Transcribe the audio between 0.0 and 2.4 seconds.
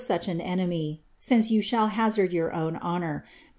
'h an enemy, since you shall hazard